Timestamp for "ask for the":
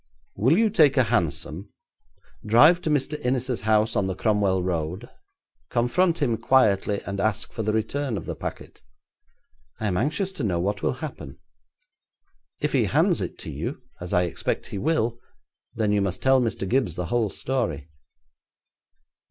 7.19-7.71